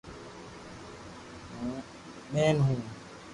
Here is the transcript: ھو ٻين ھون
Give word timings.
ھو 1.57 1.69
ٻين 2.31 2.55
ھون 2.65 2.79